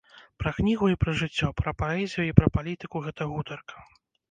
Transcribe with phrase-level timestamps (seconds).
[0.43, 3.89] Пра кнігу і пра жыццё, пра паэзію і палітыку гэта гутарка.